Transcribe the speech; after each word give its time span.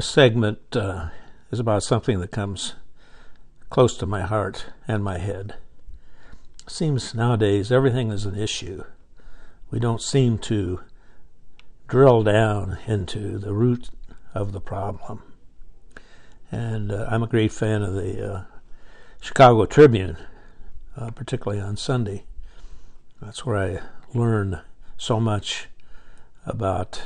This 0.00 0.08
segment 0.08 0.74
uh, 0.74 1.10
is 1.50 1.60
about 1.60 1.82
something 1.82 2.20
that 2.20 2.30
comes 2.30 2.74
close 3.68 3.98
to 3.98 4.06
my 4.06 4.22
heart 4.22 4.64
and 4.88 5.04
my 5.04 5.18
head. 5.18 5.56
Seems 6.66 7.14
nowadays 7.14 7.70
everything 7.70 8.10
is 8.10 8.24
an 8.24 8.34
issue. 8.34 8.84
We 9.70 9.78
don't 9.78 10.00
seem 10.00 10.38
to 10.38 10.80
drill 11.86 12.22
down 12.22 12.78
into 12.86 13.36
the 13.36 13.52
root 13.52 13.90
of 14.32 14.52
the 14.52 14.60
problem. 14.62 15.22
And 16.50 16.90
uh, 16.90 17.06
I'm 17.10 17.22
a 17.22 17.26
great 17.26 17.52
fan 17.52 17.82
of 17.82 17.92
the 17.92 18.26
uh, 18.26 18.44
Chicago 19.20 19.66
Tribune, 19.66 20.16
uh, 20.96 21.10
particularly 21.10 21.60
on 21.60 21.76
Sunday. 21.76 22.24
That's 23.20 23.44
where 23.44 23.58
I 23.58 24.18
learn 24.18 24.62
so 24.96 25.20
much 25.20 25.68
about 26.46 27.02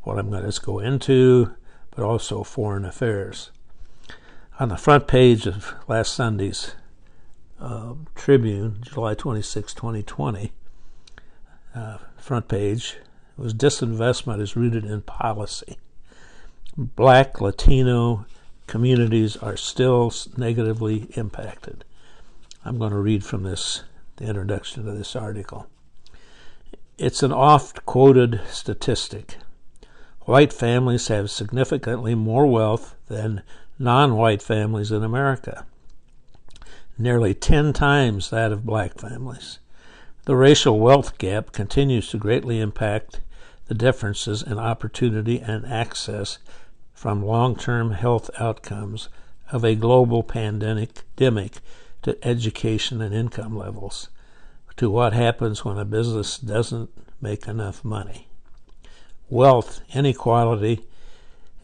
what 0.00 0.18
I'm 0.18 0.30
going 0.30 0.50
to 0.50 0.60
go 0.62 0.78
into, 0.78 1.54
but 1.94 2.04
also 2.04 2.42
foreign 2.42 2.84
affairs. 2.84 3.50
On 4.60 4.68
the 4.68 4.76
front 4.76 5.06
page 5.06 5.46
of 5.46 5.74
last 5.88 6.14
Sunday's 6.14 6.74
uh, 7.60 7.94
Tribune, 8.14 8.78
July 8.82 9.14
26, 9.14 9.74
2020, 9.74 10.52
uh, 11.74 11.98
front 12.16 12.48
page 12.48 12.96
was 13.36 13.52
disinvestment 13.52 14.40
is 14.40 14.56
rooted 14.56 14.84
in 14.84 15.02
policy. 15.02 15.76
Black, 16.76 17.40
Latino 17.40 18.26
communities 18.66 19.36
are 19.36 19.56
still 19.56 20.12
negatively 20.36 21.08
impacted. 21.16 21.84
I'm 22.64 22.78
going 22.78 22.92
to 22.92 22.98
read 22.98 23.24
from 23.24 23.42
this, 23.42 23.82
the 24.16 24.26
introduction 24.26 24.84
to 24.84 24.92
this 24.92 25.14
article. 25.14 25.66
It's 26.96 27.22
an 27.22 27.32
oft 27.32 27.84
quoted 27.84 28.40
statistic 28.48 29.36
white 30.24 30.52
families 30.52 31.08
have 31.08 31.30
significantly 31.30 32.14
more 32.14 32.46
wealth 32.46 32.94
than 33.08 33.42
non 33.78 34.16
white 34.16 34.40
families 34.40 34.90
in 34.90 35.02
America, 35.02 35.66
nearly 36.96 37.34
10 37.34 37.72
times 37.72 38.30
that 38.30 38.52
of 38.52 38.64
black 38.64 38.98
families. 38.98 39.58
The 40.24 40.36
racial 40.36 40.80
wealth 40.80 41.18
gap 41.18 41.52
continues 41.52 42.08
to 42.10 42.18
greatly 42.18 42.60
impact 42.60 43.20
the 43.66 43.74
differences 43.74 44.42
in 44.42 44.58
opportunity 44.58 45.40
and 45.40 45.66
access 45.66 46.38
from 46.94 47.24
long 47.24 47.56
term 47.56 47.92
health 47.92 48.30
outcomes 48.38 49.08
of 49.52 49.64
a 49.64 49.74
global 49.74 50.22
pandemic 50.22 51.04
to 52.02 52.26
education 52.26 53.02
and 53.02 53.14
income 53.14 53.56
levels, 53.56 54.08
to 54.76 54.90
what 54.90 55.12
happens 55.12 55.64
when 55.64 55.78
a 55.78 55.84
business 55.84 56.38
doesn't 56.38 56.90
make 57.20 57.46
enough 57.46 57.84
money 57.84 58.28
wealth 59.30 59.80
inequality 59.94 60.80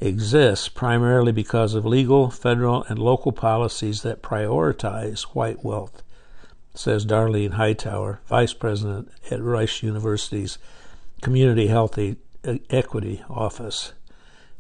exists 0.00 0.69
primarily 0.69 1.33
because 1.33 1.75
of 1.75 1.84
legal, 1.84 2.30
federal, 2.30 2.84
and 2.84 2.98
local 2.98 3.33
policies 3.33 4.02
that 4.02 4.22
prioritize 4.22 5.22
white 5.34 5.62
wealth, 5.64 6.02
says 6.75 7.05
Darlene 7.05 7.52
Hightower, 7.52 8.20
Vice 8.27 8.55
President 8.55 9.11
at 9.30 9.42
Rush 9.42 9.83
University's 9.83 10.58
Community 11.20 11.67
Health 11.67 11.98
Equity 12.70 13.22
Office. 13.28 13.92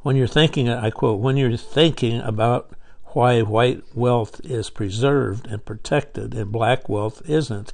When 0.02 0.16
you're 0.16 0.26
thinking, 0.26 0.68
I 0.68 0.90
quote, 0.90 1.20
when 1.20 1.36
you're 1.36 1.56
thinking 1.56 2.20
about 2.20 2.72
why 3.06 3.40
white 3.40 3.82
wealth 3.94 4.40
is 4.44 4.70
preserved 4.70 5.46
and 5.46 5.64
protected 5.64 6.34
and 6.34 6.52
black 6.52 6.88
wealth 6.88 7.22
isn't, 7.28 7.72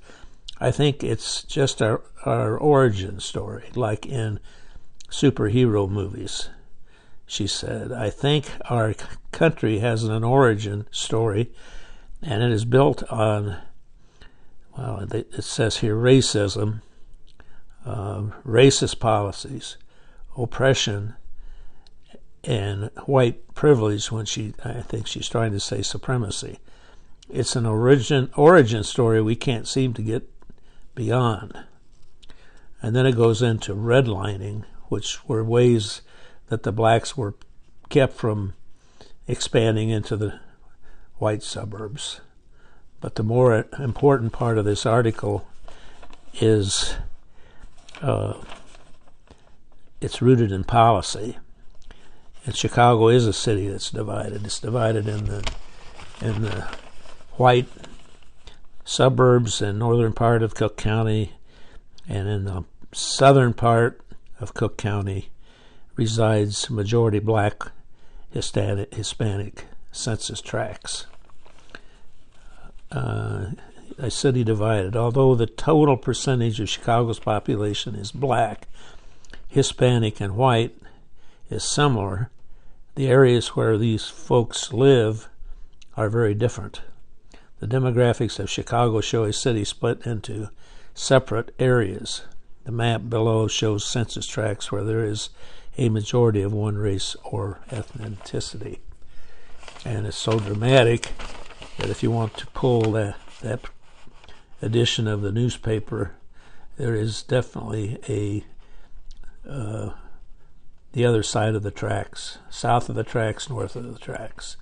I 0.60 0.70
think 0.70 1.04
it's 1.04 1.42
just 1.42 1.82
our, 1.82 2.00
our 2.24 2.56
origin 2.56 3.20
story, 3.20 3.64
like 3.74 4.06
in 4.06 4.40
superhero 5.10 5.88
movies. 5.88 6.48
She 7.26 7.46
said, 7.46 7.92
I 7.92 8.10
think 8.10 8.46
our 8.70 8.94
country 9.32 9.80
has 9.80 10.04
an 10.04 10.22
origin 10.22 10.86
story, 10.90 11.50
and 12.22 12.42
it 12.42 12.52
is 12.52 12.64
built 12.64 13.02
on, 13.04 13.58
well, 14.76 15.06
it 15.12 15.42
says 15.42 15.78
here 15.78 15.96
racism, 15.96 16.82
uh, 17.84 18.22
racist 18.46 19.00
policies, 19.00 19.76
oppression, 20.36 21.14
and 22.44 22.90
white 23.06 23.54
privilege 23.54 24.12
when 24.12 24.24
she, 24.24 24.54
I 24.64 24.82
think 24.82 25.06
she's 25.06 25.28
trying 25.28 25.52
to 25.52 25.60
say 25.60 25.82
supremacy. 25.82 26.60
It's 27.28 27.56
an 27.56 27.66
origin, 27.66 28.30
origin 28.36 28.84
story 28.84 29.20
we 29.20 29.34
can't 29.34 29.66
seem 29.66 29.94
to 29.94 30.02
get 30.02 30.30
beyond. 30.94 31.58
And 32.80 32.94
then 32.94 33.04
it 33.04 33.16
goes 33.16 33.42
into 33.42 33.74
redlining, 33.74 34.64
which 34.88 35.26
were 35.28 35.44
ways 35.44 36.02
that 36.48 36.62
the 36.62 36.72
blacks 36.72 37.16
were 37.16 37.34
kept 37.88 38.14
from 38.14 38.54
expanding 39.26 39.90
into 39.90 40.16
the 40.16 40.40
white 41.16 41.42
suburbs. 41.42 42.20
But 43.00 43.16
the 43.16 43.22
more 43.22 43.66
important 43.78 44.32
part 44.32 44.58
of 44.58 44.64
this 44.64 44.86
article 44.86 45.46
is 46.34 46.94
uh, 48.00 48.34
it's 50.00 50.22
rooted 50.22 50.52
in 50.52 50.64
policy. 50.64 51.38
And 52.44 52.54
Chicago 52.54 53.08
is 53.08 53.26
a 53.26 53.32
city 53.32 53.68
that's 53.68 53.90
divided. 53.90 54.44
It's 54.44 54.60
divided 54.60 55.08
in 55.08 55.24
the 55.26 55.52
in 56.20 56.42
the 56.42 56.66
white 57.32 57.68
suburbs 58.84 59.60
and 59.60 59.78
northern 59.78 60.12
part 60.12 60.42
of 60.42 60.54
Cook 60.54 60.76
County, 60.76 61.32
and 62.08 62.28
in 62.28 62.44
the 62.44 62.64
southern 62.92 63.52
part 63.52 64.00
of 64.40 64.54
Cook 64.54 64.76
County 64.76 65.30
resides 65.96 66.70
majority 66.70 67.18
black 67.18 67.70
Hispanic, 68.30 69.64
census 69.92 70.40
tracts. 70.40 71.06
Uh, 72.92 73.52
a 73.98 74.10
city 74.10 74.44
divided. 74.44 74.94
Although 74.94 75.34
the 75.34 75.46
total 75.46 75.96
percentage 75.96 76.60
of 76.60 76.68
Chicago's 76.68 77.18
population 77.18 77.94
is 77.94 78.12
black, 78.12 78.68
Hispanic, 79.48 80.20
and 80.20 80.36
white 80.36 80.76
is 81.50 81.64
similar, 81.64 82.30
the 82.94 83.08
areas 83.08 83.48
where 83.56 83.78
these 83.78 84.06
folks 84.06 84.72
live 84.72 85.28
are 85.96 86.10
very 86.10 86.34
different. 86.34 86.82
The 87.60 87.66
demographics 87.66 88.38
of 88.38 88.50
Chicago 88.50 89.00
show 89.00 89.24
a 89.24 89.32
city 89.32 89.64
split 89.64 90.06
into 90.06 90.50
separate 90.94 91.54
areas. 91.58 92.22
The 92.66 92.72
map 92.72 93.02
below 93.08 93.46
shows 93.46 93.84
census 93.84 94.26
tracts 94.26 94.72
where 94.72 94.82
there 94.82 95.04
is 95.04 95.30
a 95.78 95.88
majority 95.88 96.42
of 96.42 96.52
one 96.52 96.76
race 96.76 97.14
or 97.22 97.60
ethnicity. 97.70 98.80
And 99.84 100.04
it's 100.04 100.16
so 100.16 100.40
dramatic 100.40 101.12
that 101.78 101.90
if 101.90 102.02
you 102.02 102.10
want 102.10 102.36
to 102.38 102.46
pull 102.48 102.90
that, 102.90 103.14
that 103.40 103.60
edition 104.60 105.06
of 105.06 105.22
the 105.22 105.30
newspaper, 105.30 106.16
there 106.76 106.96
is 106.96 107.22
definitely 107.22 107.98
a 108.08 108.44
uh, 109.48 109.92
the 110.92 111.04
other 111.04 111.22
side 111.22 111.54
of 111.54 111.62
the 111.62 111.70
tracks, 111.70 112.38
south 112.50 112.88
of 112.88 112.96
the 112.96 113.04
tracks, 113.04 113.48
north 113.48 113.76
of 113.76 113.92
the 113.92 113.98
tracks. 114.00 114.56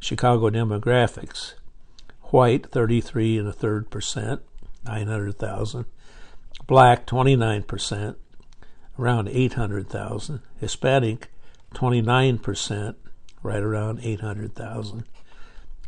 Chicago 0.00 0.50
demographics: 0.50 1.54
white, 2.24 2.66
33 2.66 3.38
and 3.38 3.48
a 3.48 3.52
third 3.54 3.88
percent, 3.88 4.42
900,000 4.84 5.86
black 6.66 7.06
29%, 7.06 8.16
around 8.98 9.28
800,000, 9.28 10.40
Hispanic 10.58 11.28
29%, 11.74 12.94
right 13.42 13.62
around 13.62 14.00
800,000, 14.02 15.04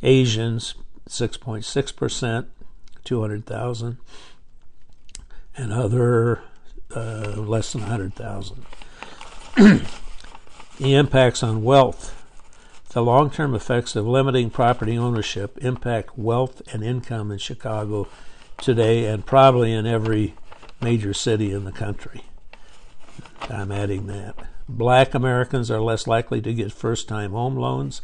Asians 0.02 0.74
6.6%, 1.08 2.46
200,000, 3.04 3.98
and 5.56 5.72
other 5.72 6.40
uh, 6.94 7.34
less 7.36 7.72
than 7.72 7.82
100,000. 7.82 8.64
the 10.78 10.94
impacts 10.94 11.42
on 11.42 11.62
wealth. 11.62 12.20
The 12.90 13.02
long 13.02 13.30
term 13.30 13.54
effects 13.54 13.96
of 13.96 14.06
limiting 14.06 14.50
property 14.50 14.96
ownership 14.96 15.58
impact 15.58 16.16
wealth 16.16 16.62
and 16.72 16.84
income 16.84 17.30
in 17.32 17.38
Chicago 17.38 18.08
today 18.58 19.06
and 19.06 19.26
probably 19.26 19.72
in 19.72 19.84
every 19.84 20.34
major 20.84 21.14
city 21.14 21.50
in 21.50 21.64
the 21.64 21.72
country. 21.72 22.20
I'm 23.48 23.72
adding 23.72 24.06
that. 24.06 24.36
Black 24.68 25.14
Americans 25.14 25.70
are 25.70 25.80
less 25.80 26.06
likely 26.06 26.40
to 26.42 26.52
get 26.52 26.72
first 26.72 27.08
time 27.08 27.32
home 27.32 27.56
loans, 27.56 28.02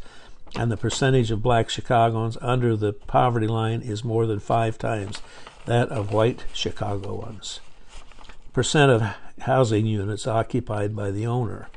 and 0.55 0.71
the 0.71 0.77
percentage 0.77 1.29
of 1.31 1.43
black 1.43 1.69
Chicagoans 1.69 2.37
under 2.41 2.75
the 2.75 2.91
poverty 2.91 3.47
line 3.47 3.81
is 3.81 4.03
more 4.03 4.25
than 4.25 4.39
five 4.39 4.77
times 4.77 5.21
that 5.65 5.89
of 5.89 6.11
white 6.11 6.45
Chicagoans. 6.53 7.59
Percent 8.51 8.91
of 8.91 9.03
housing 9.41 9.85
units 9.85 10.27
occupied 10.27 10.95
by 10.95 11.11
the 11.11 11.25
owner. 11.25 11.69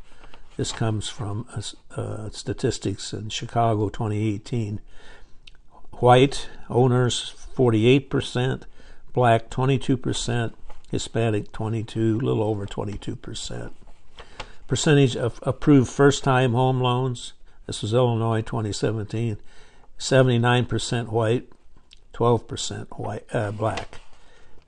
This 0.56 0.72
comes 0.72 1.08
from 1.08 1.46
uh, 1.54 2.00
uh 2.00 2.30
statistics 2.30 3.12
in 3.12 3.28
Chicago 3.28 3.88
2018. 3.88 4.80
White 5.92 6.48
owners 6.68 7.34
48%, 7.56 8.62
black 9.12 9.50
22%, 9.50 10.54
Hispanic 10.94 11.50
22, 11.50 12.20
a 12.22 12.24
little 12.24 12.44
over 12.44 12.66
22%. 12.66 13.72
Percentage 14.68 15.16
of 15.16 15.40
approved 15.42 15.90
first 15.90 16.22
time 16.22 16.52
home 16.52 16.80
loans. 16.80 17.32
This 17.66 17.82
was 17.82 17.92
Illinois 17.92 18.42
2017. 18.42 19.36
79% 19.98 21.08
white, 21.08 21.48
12% 22.12 22.86
white, 22.96 23.24
uh, 23.32 23.50
black. 23.50 24.00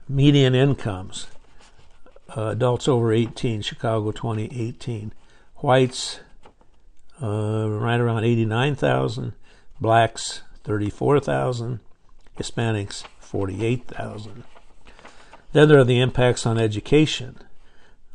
Median 0.09 0.53
incomes. 0.53 1.27
Uh, 2.35 2.47
adults 2.47 2.89
over 2.89 3.13
18, 3.13 3.61
Chicago 3.61 4.11
2018. 4.11 5.13
Whites, 5.57 6.19
uh, 7.23 7.69
right 7.69 8.01
around 8.01 8.25
89,000. 8.25 9.31
Blacks, 9.79 10.41
34,000. 10.65 11.79
Hispanics, 12.37 13.03
48,000. 13.19 14.43
Then 15.53 15.69
there 15.69 15.79
are 15.79 15.83
the 15.83 15.99
impacts 15.99 16.45
on 16.45 16.57
education. 16.57 17.37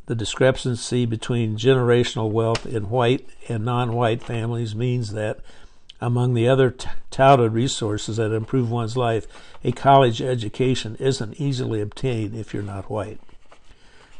The 0.06 0.14
discrepancy 0.14 1.06
between 1.06 1.56
generational 1.56 2.30
wealth 2.30 2.66
in 2.66 2.90
white 2.90 3.26
and 3.48 3.64
non 3.64 3.94
white 3.94 4.22
families 4.22 4.74
means 4.74 5.12
that, 5.12 5.40
among 6.00 6.34
the 6.34 6.48
other 6.48 6.70
t- 6.70 6.88
touted 7.10 7.52
resources 7.52 8.16
that 8.16 8.32
improve 8.32 8.70
one's 8.70 8.96
life, 8.96 9.26
a 9.64 9.72
college 9.72 10.20
education 10.20 10.96
isn't 10.98 11.40
easily 11.40 11.80
obtained 11.80 12.34
if 12.34 12.52
you're 12.52 12.62
not 12.62 12.90
white. 12.90 13.20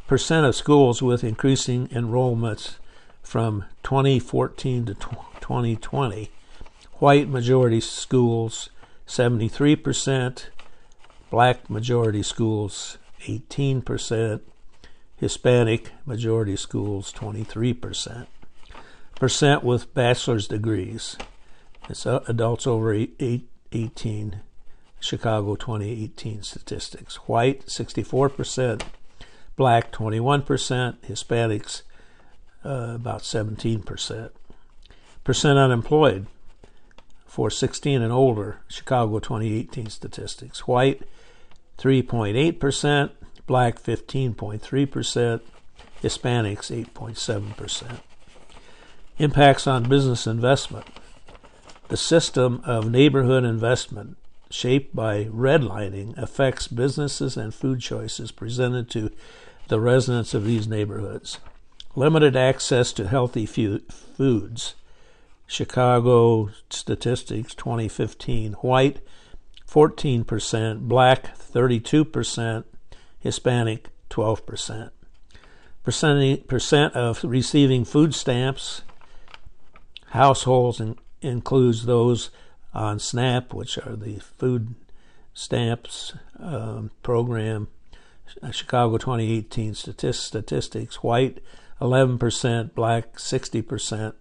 Percent 0.06 0.47
of 0.47 0.55
schools 0.55 1.03
with 1.03 1.25
increasing 1.25 1.88
enrollments 1.88 2.76
from 3.23 3.65
2014 3.82 4.87
to 4.87 4.94
2020 4.94 6.31
white 6.94 7.29
majority 7.29 7.81
schools 7.81 8.70
73%, 9.08 10.44
black 11.31 11.69
majority 11.69 12.23
schools 12.23 12.99
18%, 13.27 14.41
Hispanic 15.17 15.93
majority 16.05 16.57
schools 16.57 17.13
23%. 17.13 18.27
Percent 19.15 19.63
with 19.63 19.95
bachelor's 19.95 20.49
degrees. 20.49 21.17
It's 21.89 22.07
adults 22.07 22.67
over 22.67 22.93
18, 22.93 24.41
Chicago 25.01 25.55
2018 25.57 26.43
statistics. 26.43 27.17
White 27.29 27.67
64%, 27.67 28.83
black 29.57 29.93
21%, 29.93 30.97
Hispanics 31.07 31.83
uh, 32.65 32.95
about 32.95 33.23
17%. 33.23 34.31
Percent 35.25 35.59
unemployed 35.59 36.27
for 37.27 37.49
16 37.49 38.03
and 38.03 38.13
older, 38.13 38.59
Chicago 38.69 39.19
2018 39.19 39.89
statistics. 39.89 40.67
White 40.67 41.03
3.8%, 41.79 43.11
black 43.47 43.81
15.3%, 43.81 45.41
Hispanics 46.03 46.87
8.7%. 46.95 48.01
Impacts 49.19 49.67
on 49.67 49.89
business 49.89 50.27
investment. 50.27 50.87
The 51.89 51.97
system 51.97 52.63
of 52.65 52.91
neighborhood 52.91 53.45
investment, 53.45 54.17
shaped 54.51 54.97
by 54.97 55.25
redlining, 55.27 56.17
affects 56.17 56.67
businesses 56.67 57.37
and 57.37 57.55
food 57.55 57.81
choices 57.81 58.33
presented 58.33 58.91
to 58.91 59.11
the 59.69 59.81
residents 59.81 60.35
of 60.35 60.45
these 60.45 60.67
neighborhoods. 60.67 61.39
Limited 61.95 62.37
access 62.37 62.93
to 62.95 63.07
healthy 63.07 63.47
foods. 63.47 64.75
Chicago 65.47 66.49
statistics 66.71 67.55
2015 67.55 68.55
white 68.55 69.01
14%, 69.73 70.81
black 70.81 71.35
32%, 71.35 72.65
Hispanic 73.21 73.89
12%. 74.11 74.91
Percent, 75.83 76.95
of 76.95 77.25
receiving 77.25 77.85
food 77.87 78.15
stamps 78.15 78.83
households 80.11 80.79
in, 80.79 80.97
includes 81.23 81.87
those 81.87 82.29
on 82.75 82.99
SNAP, 82.99 83.55
which 83.55 83.79
are 83.79 83.97
the 83.97 84.19
food 84.19 84.75
stamps 85.33 86.13
um, 86.39 86.91
program. 87.03 87.69
Chicago 88.51 88.99
2018 88.99 89.75
statistics: 89.75 91.03
white 91.03 91.43
11%, 91.81 92.75
black 92.75 93.17
60%, 93.17 94.13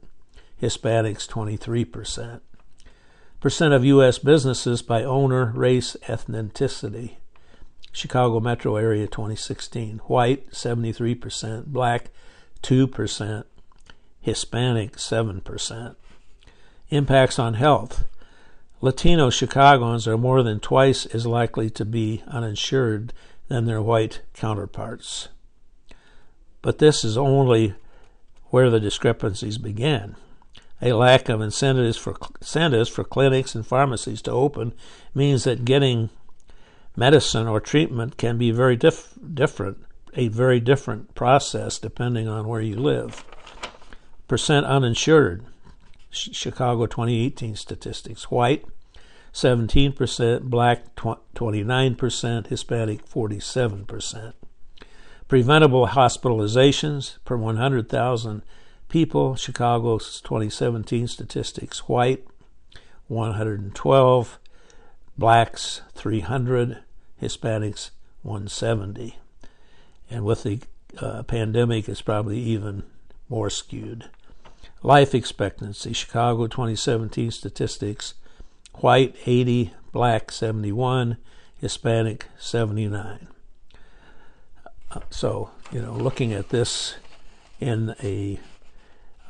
Hispanics 0.62 1.27
23% 1.27 2.42
of 3.43 3.85
U.S. 3.85 4.19
businesses 4.19 4.83
by 4.83 5.03
owner, 5.03 5.51
race, 5.55 5.97
ethnicity. 6.07 7.15
Chicago 7.91 8.39
metro 8.39 8.75
area 8.75 9.07
2016. 9.07 9.97
White 10.05 10.51
73%, 10.51 11.65
black 11.65 12.09
2%, 12.61 13.43
Hispanic 14.19 14.95
7%. 14.95 15.95
Impacts 16.89 17.39
on 17.39 17.55
health. 17.55 18.05
Latino 18.79 19.31
Chicagoans 19.31 20.07
are 20.07 20.17
more 20.17 20.44
than 20.44 20.59
twice 20.59 21.07
as 21.07 21.25
likely 21.25 21.69
to 21.71 21.83
be 21.83 22.23
uninsured 22.27 23.11
than 23.47 23.65
their 23.65 23.81
white 23.81 24.21
counterparts. 24.33 25.29
But 26.61 26.77
this 26.77 27.03
is 27.03 27.17
only 27.17 27.73
where 28.51 28.69
the 28.69 28.79
discrepancies 28.79 29.57
began 29.57 30.15
a 30.81 30.94
lack 30.94 31.30
of 31.30 31.42
incentives 31.42 31.98
for 31.98 32.18
incentives 32.39 32.89
for 32.89 33.04
clinics 33.04 33.56
and 33.56 33.66
pharmacies 33.66 34.22
to 34.24 34.31
open 34.31 34.74
means 35.13 35.44
that 35.44 35.66
getting 35.66 36.10
medicine 36.95 37.48
or 37.48 37.60
treatment 37.60 38.18
can 38.18 38.38
be 38.38 38.51
very 38.51 38.75
dif- 38.75 39.13
different, 39.33 39.78
a 40.16 40.28
very 40.28 40.60
different 40.60 41.13
process 41.16 41.78
depending 41.78 42.28
on 42.28 42.48
where 42.48 42.62
you 42.62 42.75
live. 42.75 43.24
Percent 44.28 44.66
uninsured, 44.66 45.45
Chicago 46.10 46.86
2018 46.86 47.56
statistics: 47.56 48.31
white 48.31 48.66
17%, 49.33 50.44
black 50.44 50.95
29%, 50.95 52.48
Hispanic 52.48 53.06
47%. 53.10 54.33
Preventable 55.28 55.88
hospitalizations 55.88 57.18
per 57.24 57.38
100,000 57.38 58.42
people. 58.91 59.35
Chicago's 59.35 60.21
2017 60.21 61.07
statistics 61.07 61.88
white 61.88 62.23
112, 63.07 64.39
blacks 65.17 65.81
300, 65.93 66.83
Hispanics 67.19 67.89
170. 68.21 69.17
And 70.09 70.25
with 70.25 70.43
the 70.43 70.59
uh, 70.99 71.23
pandemic, 71.23 71.89
it's 71.89 72.01
probably 72.01 72.39
even 72.39 72.83
more 73.29 73.49
skewed. 73.49 74.09
Life 74.83 75.15
expectancy 75.15 75.94
Chicago 75.94 76.47
2017 76.47 77.31
statistics 77.31 78.13
white 78.75 79.16
80, 79.25 79.73
black 79.92 80.31
71, 80.31 81.18
Hispanic 81.59 82.25
79. 82.37 83.27
Uh, 84.92 84.99
so, 85.09 85.51
you 85.71 85.81
know, 85.81 85.94
looking 85.94 86.33
at 86.33 86.49
this 86.49 86.95
in 87.59 87.95
a 88.04 88.39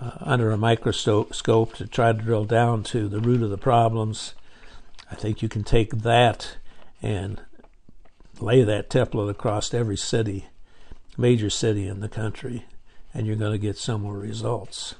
uh, 0.01 0.11
under 0.21 0.51
a 0.51 0.57
microscope 0.57 1.75
to 1.75 1.85
try 1.85 2.11
to 2.11 2.17
drill 2.17 2.45
down 2.45 2.81
to 2.81 3.07
the 3.07 3.19
root 3.19 3.43
of 3.43 3.51
the 3.51 3.57
problems. 3.57 4.33
I 5.11 5.15
think 5.15 5.41
you 5.41 5.49
can 5.49 5.63
take 5.63 5.91
that 5.91 6.57
and 7.01 7.41
lay 8.39 8.63
that 8.63 8.89
template 8.89 9.29
across 9.29 9.73
every 9.73 9.97
city, 9.97 10.47
major 11.17 11.49
city 11.49 11.87
in 11.87 11.99
the 11.99 12.09
country, 12.09 12.65
and 13.13 13.27
you're 13.27 13.35
going 13.35 13.51
to 13.51 13.57
get 13.59 13.77
similar 13.77 14.17
results. 14.17 14.95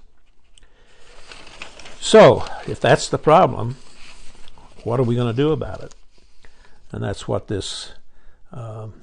So, 1.99 2.45
if 2.67 2.79
that's 2.79 3.09
the 3.09 3.17
problem, 3.17 3.77
what 4.83 4.99
are 4.99 5.03
we 5.03 5.15
going 5.15 5.33
to 5.33 5.41
do 5.41 5.51
about 5.51 5.81
it? 5.81 5.95
And 6.91 7.03
that's 7.03 7.27
what 7.27 7.47
this 7.47 7.93
um, 8.51 9.01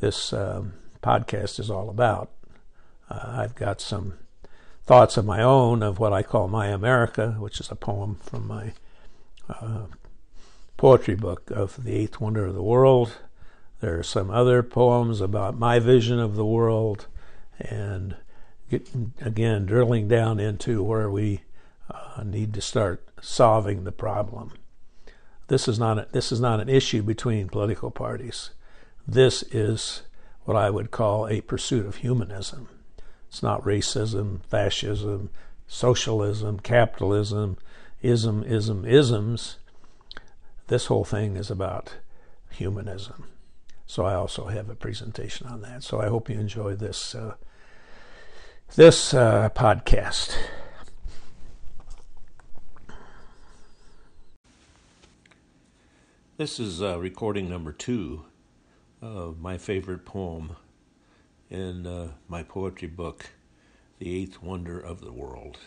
this 0.00 0.32
um, 0.32 0.74
podcast 1.02 1.58
is 1.58 1.70
all 1.70 1.88
about. 1.88 2.30
Uh, 3.10 3.36
I've 3.38 3.54
got 3.54 3.80
some 3.80 4.14
thoughts 4.88 5.18
of 5.18 5.26
my 5.26 5.42
own 5.42 5.82
of 5.82 5.98
what 5.98 6.14
I 6.14 6.22
call 6.22 6.48
My 6.48 6.68
America, 6.68 7.36
which 7.38 7.60
is 7.60 7.70
a 7.70 7.74
poem 7.74 8.14
from 8.22 8.48
my 8.48 8.72
uh, 9.46 9.82
poetry 10.78 11.14
book 11.14 11.50
of 11.50 11.84
The 11.84 11.94
Eighth 11.94 12.22
Wonder 12.22 12.46
of 12.46 12.54
the 12.54 12.62
World. 12.62 13.18
There 13.82 13.98
are 13.98 14.02
some 14.02 14.30
other 14.30 14.62
poems 14.62 15.20
about 15.20 15.58
my 15.58 15.78
vision 15.78 16.18
of 16.18 16.36
the 16.36 16.46
world, 16.46 17.06
and 17.60 18.16
again, 19.20 19.66
drilling 19.66 20.08
down 20.08 20.40
into 20.40 20.82
where 20.82 21.10
we 21.10 21.42
uh, 21.90 22.22
need 22.24 22.54
to 22.54 22.62
start 22.62 23.06
solving 23.20 23.84
the 23.84 23.92
problem. 23.92 24.54
This 25.48 25.68
is 25.68 25.78
not 25.78 25.98
a, 25.98 26.06
this 26.12 26.32
is 26.32 26.40
not 26.40 26.60
an 26.60 26.70
issue 26.70 27.02
between 27.02 27.50
political 27.50 27.90
parties. 27.90 28.52
This 29.06 29.42
is 29.50 30.04
what 30.46 30.56
I 30.56 30.70
would 30.70 30.90
call 30.90 31.28
a 31.28 31.42
pursuit 31.42 31.84
of 31.84 31.96
humanism. 31.96 32.70
It's 33.28 33.42
not 33.42 33.62
racism, 33.62 34.42
fascism, 34.44 35.30
socialism, 35.66 36.60
capitalism, 36.60 37.58
ism, 38.02 38.42
ism, 38.44 38.84
isms. 38.84 39.58
This 40.68 40.86
whole 40.86 41.04
thing 41.04 41.36
is 41.36 41.50
about 41.50 41.94
humanism. 42.50 43.24
So 43.86 44.04
I 44.04 44.14
also 44.14 44.46
have 44.46 44.68
a 44.68 44.74
presentation 44.74 45.46
on 45.46 45.62
that. 45.62 45.82
So 45.82 46.00
I 46.00 46.08
hope 46.08 46.28
you 46.28 46.38
enjoy 46.38 46.74
this 46.74 47.14
uh, 47.14 47.34
this 48.76 49.14
uh, 49.14 49.48
podcast. 49.54 50.36
This 56.36 56.60
is 56.60 56.80
uh, 56.80 56.98
recording 57.00 57.48
number 57.48 57.72
two 57.72 58.24
of 59.02 59.40
my 59.40 59.58
favorite 59.58 60.04
poem 60.04 60.56
in 61.50 61.86
uh, 61.86 62.08
my 62.28 62.42
poetry 62.42 62.88
book, 62.88 63.30
The 63.98 64.14
Eighth 64.14 64.42
Wonder 64.42 64.78
of 64.78 65.00
the 65.00 65.12
World. 65.12 65.58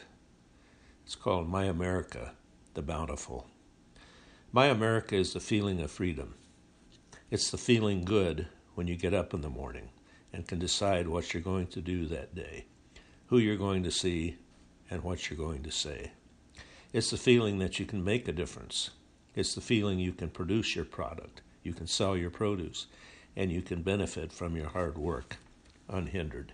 It's 1.03 1.15
called 1.15 1.49
My 1.49 1.65
America, 1.65 2.33
the 2.75 2.83
Bountiful. 2.83 3.47
My 4.51 4.67
America 4.67 5.15
is 5.15 5.33
the 5.33 5.39
feeling 5.39 5.81
of 5.81 5.89
freedom. 5.89 6.35
It's 7.31 7.49
the 7.49 7.57
feeling 7.57 8.05
good 8.05 8.47
when 8.75 8.87
you 8.87 8.95
get 8.95 9.15
up 9.15 9.33
in 9.33 9.41
the 9.41 9.49
morning 9.49 9.89
and 10.31 10.47
can 10.47 10.59
decide 10.59 11.07
what 11.07 11.33
you're 11.33 11.41
going 11.41 11.67
to 11.67 11.81
do 11.81 12.05
that 12.05 12.35
day, 12.35 12.65
who 13.27 13.39
you're 13.39 13.57
going 13.57 13.81
to 13.83 13.91
see, 13.91 14.37
and 14.89 15.03
what 15.03 15.29
you're 15.29 15.37
going 15.37 15.63
to 15.63 15.71
say. 15.71 16.11
It's 16.93 17.09
the 17.09 17.17
feeling 17.17 17.57
that 17.57 17.79
you 17.79 17.85
can 17.87 18.03
make 18.03 18.27
a 18.27 18.33
difference. 18.33 18.91
It's 19.35 19.55
the 19.55 19.61
feeling 19.61 19.97
you 19.97 20.11
can 20.11 20.29
produce 20.29 20.75
your 20.75 20.85
product, 20.85 21.41
you 21.63 21.73
can 21.73 21.87
sell 21.87 22.15
your 22.15 22.29
produce, 22.29 22.85
and 23.35 23.51
you 23.51 23.63
can 23.63 23.81
benefit 23.81 24.31
from 24.31 24.55
your 24.55 24.69
hard 24.69 24.97
work 24.97 25.37
unhindered. 25.91 26.53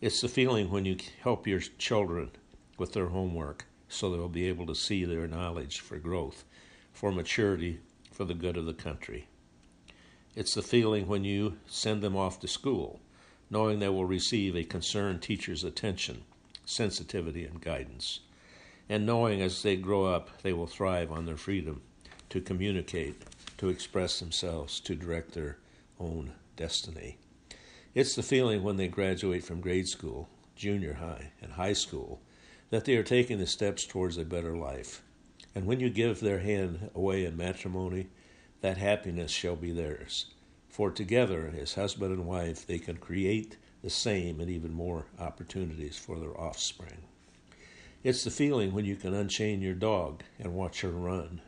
It's 0.00 0.20
the 0.20 0.28
feeling 0.28 0.70
when 0.70 0.84
you 0.84 0.96
help 1.22 1.46
your 1.46 1.60
children 1.60 2.30
with 2.76 2.92
their 2.92 3.06
homework 3.06 3.66
so 3.88 4.10
they'll 4.10 4.28
be 4.28 4.48
able 4.48 4.66
to 4.66 4.74
see 4.74 5.04
their 5.04 5.26
knowledge 5.26 5.80
for 5.80 5.96
growth, 5.98 6.44
for 6.92 7.12
maturity, 7.12 7.80
for 8.12 8.24
the 8.24 8.34
good 8.34 8.56
of 8.56 8.66
the 8.66 8.74
country. 8.74 9.28
It's 10.34 10.54
the 10.54 10.62
feeling 10.62 11.06
when 11.06 11.24
you 11.24 11.56
send 11.66 12.02
them 12.02 12.16
off 12.16 12.40
to 12.40 12.48
school, 12.48 13.00
knowing 13.48 13.78
they 13.78 13.88
will 13.88 14.04
receive 14.04 14.56
a 14.56 14.64
concerned 14.64 15.22
teacher's 15.22 15.64
attention, 15.64 16.24
sensitivity, 16.64 17.44
and 17.44 17.60
guidance, 17.60 18.20
and 18.88 19.06
knowing 19.06 19.40
as 19.40 19.62
they 19.62 19.76
grow 19.76 20.04
up 20.04 20.42
they 20.42 20.52
will 20.52 20.66
thrive 20.66 21.10
on 21.10 21.26
their 21.26 21.36
freedom 21.36 21.80
to 22.28 22.40
communicate, 22.40 23.22
to 23.56 23.68
express 23.68 24.18
themselves, 24.20 24.80
to 24.80 24.94
direct 24.94 25.32
their 25.32 25.58
own 25.98 26.32
destiny. 26.56 27.18
It's 27.96 28.14
the 28.14 28.22
feeling 28.22 28.62
when 28.62 28.76
they 28.76 28.88
graduate 28.88 29.42
from 29.42 29.62
grade 29.62 29.88
school, 29.88 30.28
junior 30.54 30.92
high, 30.92 31.32
and 31.40 31.52
high 31.52 31.72
school 31.72 32.20
that 32.68 32.84
they 32.84 32.94
are 32.94 33.02
taking 33.02 33.38
the 33.38 33.46
steps 33.46 33.86
towards 33.86 34.18
a 34.18 34.24
better 34.26 34.54
life. 34.54 35.00
And 35.54 35.64
when 35.64 35.80
you 35.80 35.88
give 35.88 36.20
their 36.20 36.40
hand 36.40 36.90
away 36.94 37.24
in 37.24 37.38
matrimony, 37.38 38.08
that 38.60 38.76
happiness 38.76 39.30
shall 39.30 39.56
be 39.56 39.72
theirs. 39.72 40.26
For 40.68 40.90
together, 40.90 41.54
as 41.58 41.72
husband 41.72 42.12
and 42.12 42.26
wife, 42.26 42.66
they 42.66 42.78
can 42.78 42.98
create 42.98 43.56
the 43.80 43.88
same 43.88 44.40
and 44.40 44.50
even 44.50 44.74
more 44.74 45.06
opportunities 45.18 45.96
for 45.96 46.20
their 46.20 46.38
offspring. 46.38 47.04
It's 48.04 48.24
the 48.24 48.30
feeling 48.30 48.74
when 48.74 48.84
you 48.84 48.96
can 48.96 49.14
unchain 49.14 49.62
your 49.62 49.72
dog 49.72 50.22
and 50.38 50.52
watch 50.52 50.82
her 50.82 50.90
run, 50.90 51.40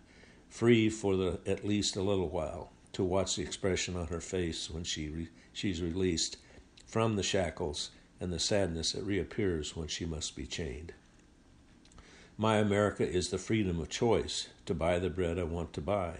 free 0.49 0.88
for 0.88 1.14
the, 1.14 1.40
at 1.45 1.67
least 1.67 1.95
a 1.97 2.00
little 2.00 2.31
while, 2.31 2.73
to 2.95 3.05
watch 3.05 3.37
the 3.37 3.43
expression 3.43 3.99
on 3.99 4.07
her 4.07 4.23
face 4.23 4.71
when 4.71 4.85
she 4.85 5.11
re, 5.11 5.28
she's 5.58 5.82
released 5.82 6.36
from 6.86 7.16
the 7.16 7.22
shackles 7.22 7.90
and 8.20 8.32
the 8.32 8.38
sadness 8.38 8.92
that 8.92 9.02
reappears 9.02 9.76
when 9.76 9.88
she 9.88 10.04
must 10.04 10.36
be 10.36 10.46
chained. 10.46 10.92
My 12.36 12.58
America 12.58 13.08
is 13.08 13.30
the 13.30 13.38
freedom 13.38 13.80
of 13.80 13.88
choice 13.88 14.48
to 14.66 14.74
buy 14.74 15.00
the 15.00 15.10
bread 15.10 15.38
I 15.38 15.42
want 15.42 15.72
to 15.72 15.80
buy, 15.80 16.18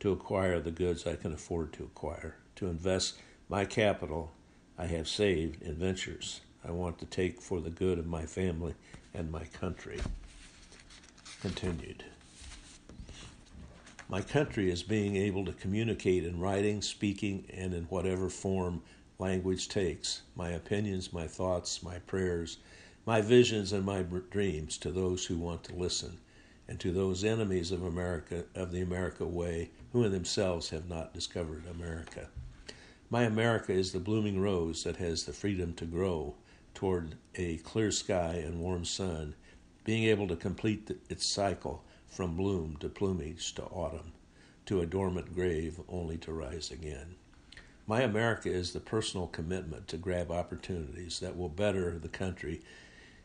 to 0.00 0.10
acquire 0.10 0.60
the 0.60 0.72
goods 0.72 1.06
I 1.06 1.14
can 1.14 1.32
afford 1.32 1.72
to 1.74 1.84
acquire, 1.84 2.36
to 2.56 2.66
invest 2.66 3.14
my 3.48 3.64
capital 3.64 4.32
I 4.76 4.86
have 4.86 5.06
saved 5.06 5.62
in 5.62 5.76
ventures 5.76 6.40
I 6.64 6.72
want 6.72 6.98
to 6.98 7.06
take 7.06 7.40
for 7.40 7.60
the 7.60 7.70
good 7.70 7.98
of 7.98 8.06
my 8.06 8.26
family 8.26 8.74
and 9.14 9.30
my 9.30 9.44
country. 9.44 10.00
Continued. 11.40 12.04
My 14.10 14.22
country 14.22 14.72
is 14.72 14.82
being 14.82 15.14
able 15.14 15.44
to 15.44 15.52
communicate 15.52 16.24
in 16.24 16.40
writing, 16.40 16.82
speaking, 16.82 17.44
and 17.48 17.72
in 17.72 17.84
whatever 17.84 18.28
form 18.28 18.82
language 19.20 19.68
takes 19.68 20.22
my 20.34 20.50
opinions, 20.50 21.12
my 21.12 21.28
thoughts, 21.28 21.80
my 21.80 22.00
prayers, 22.00 22.58
my 23.06 23.20
visions, 23.20 23.72
and 23.72 23.84
my 23.84 24.02
dreams 24.02 24.78
to 24.78 24.90
those 24.90 25.26
who 25.26 25.38
want 25.38 25.62
to 25.62 25.76
listen, 25.76 26.18
and 26.66 26.80
to 26.80 26.90
those 26.90 27.22
enemies 27.22 27.70
of 27.70 27.84
America, 27.84 28.46
of 28.56 28.72
the 28.72 28.80
America 28.80 29.24
way, 29.24 29.70
who 29.92 30.02
in 30.02 30.10
themselves 30.10 30.70
have 30.70 30.88
not 30.88 31.14
discovered 31.14 31.62
America. 31.70 32.30
My 33.10 33.22
America 33.22 33.72
is 33.72 33.92
the 33.92 34.00
blooming 34.00 34.40
rose 34.40 34.82
that 34.82 34.96
has 34.96 35.22
the 35.22 35.32
freedom 35.32 35.72
to 35.74 35.84
grow 35.84 36.34
toward 36.74 37.14
a 37.36 37.58
clear 37.58 37.92
sky 37.92 38.42
and 38.44 38.58
warm 38.58 38.84
sun, 38.84 39.36
being 39.84 40.02
able 40.02 40.26
to 40.26 40.34
complete 40.34 40.90
its 41.08 41.32
cycle 41.32 41.84
from 42.10 42.36
bloom 42.36 42.76
to 42.80 42.88
plumage 42.88 43.54
to 43.54 43.62
autumn, 43.62 44.12
to 44.66 44.80
a 44.80 44.86
dormant 44.86 45.34
grave 45.34 45.80
only 45.88 46.18
to 46.18 46.32
rise 46.32 46.70
again. 46.70 47.14
My 47.86 48.02
America 48.02 48.50
is 48.50 48.72
the 48.72 48.80
personal 48.80 49.26
commitment 49.26 49.88
to 49.88 49.96
grab 49.96 50.30
opportunities 50.30 51.20
that 51.20 51.36
will 51.36 51.48
better 51.48 51.98
the 51.98 52.08
country 52.08 52.60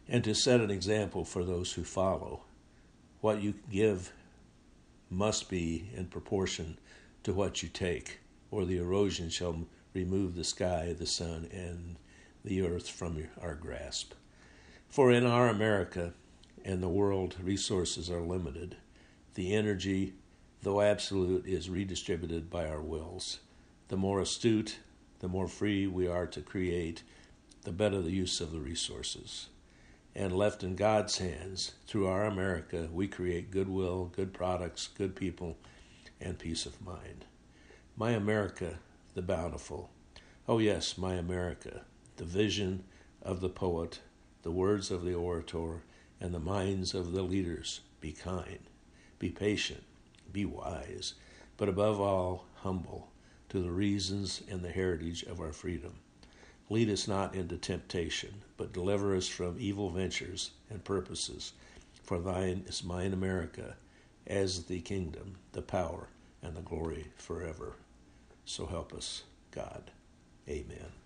and 0.07 0.23
to 0.23 0.33
set 0.33 0.61
an 0.61 0.71
example 0.71 1.25
for 1.25 1.43
those 1.43 1.73
who 1.73 1.83
follow. 1.83 2.43
What 3.21 3.41
you 3.41 3.55
give 3.71 4.13
must 5.09 5.49
be 5.49 5.89
in 5.95 6.05
proportion 6.05 6.77
to 7.23 7.33
what 7.33 7.63
you 7.63 7.69
take, 7.69 8.19
or 8.51 8.65
the 8.65 8.77
erosion 8.77 9.29
shall 9.29 9.67
remove 9.93 10.35
the 10.35 10.43
sky, 10.43 10.95
the 10.97 11.05
sun, 11.05 11.47
and 11.51 11.95
the 12.43 12.61
earth 12.61 12.87
from 12.87 13.27
our 13.41 13.55
grasp. 13.55 14.13
For 14.89 15.11
in 15.11 15.25
our 15.25 15.47
America, 15.49 16.13
and 16.65 16.81
the 16.81 16.89
world 16.89 17.35
resources 17.41 18.09
are 18.09 18.21
limited. 18.21 18.75
The 19.35 19.53
energy, 19.53 20.15
though 20.63 20.81
absolute, 20.81 21.45
is 21.45 21.69
redistributed 21.69 22.49
by 22.49 22.67
our 22.67 22.81
wills. 22.81 23.39
The 23.89 23.97
more 23.97 24.19
astute, 24.19 24.79
the 25.19 25.27
more 25.27 25.47
free 25.47 25.85
we 25.85 26.07
are 26.07 26.25
to 26.25 26.41
create, 26.41 27.03
the 27.61 27.71
better 27.71 28.01
the 28.01 28.11
use 28.11 28.41
of 28.41 28.51
the 28.51 28.59
resources. 28.59 29.49
And 30.15 30.35
left 30.35 30.63
in 30.63 30.75
God's 30.75 31.19
hands, 31.19 31.73
through 31.85 32.07
our 32.07 32.25
America, 32.25 32.89
we 32.91 33.07
create 33.07 33.51
goodwill, 33.51 34.05
good 34.15 34.33
products, 34.33 34.87
good 34.87 35.15
people, 35.15 35.57
and 36.19 36.39
peace 36.39 36.65
of 36.65 36.83
mind. 36.83 37.25
My 37.95 38.11
America, 38.11 38.79
the 39.13 39.21
bountiful. 39.21 39.91
Oh, 40.47 40.57
yes, 40.57 40.97
my 40.97 41.13
America, 41.13 41.81
the 42.17 42.23
vision 42.23 42.85
of 43.21 43.41
the 43.41 43.49
poet, 43.49 43.99
the 44.41 44.51
words 44.51 44.89
of 44.89 45.03
the 45.03 45.13
orator, 45.13 45.83
and 46.19 46.33
the 46.33 46.39
minds 46.39 46.93
of 46.93 47.11
the 47.11 47.21
leaders. 47.21 47.81
Be 48.01 48.11
kind, 48.11 48.59
be 49.19 49.29
patient, 49.29 49.83
be 50.31 50.45
wise, 50.45 51.13
but 51.57 51.69
above 51.69 51.99
all, 51.99 52.45
humble 52.55 53.09
to 53.49 53.59
the 53.59 53.71
reasons 53.71 54.41
and 54.49 54.61
the 54.61 54.71
heritage 54.71 55.23
of 55.23 55.39
our 55.39 55.53
freedom. 55.53 55.93
Lead 56.69 56.89
us 56.89 57.07
not 57.07 57.35
into 57.35 57.57
temptation, 57.57 58.41
but 58.57 58.73
deliver 58.73 59.15
us 59.15 59.27
from 59.27 59.55
evil 59.59 59.89
ventures 59.89 60.51
and 60.69 60.83
purposes. 60.83 61.53
For 62.03 62.19
thine 62.19 62.63
is 62.67 62.83
mine 62.83 63.13
America, 63.13 63.75
as 64.27 64.63
the 64.63 64.81
kingdom, 64.81 65.35
the 65.51 65.61
power, 65.61 66.09
and 66.41 66.55
the 66.55 66.61
glory 66.61 67.07
forever. 67.17 67.75
So 68.45 68.65
help 68.65 68.93
us, 68.93 69.23
God. 69.51 69.91
Amen. 70.49 71.04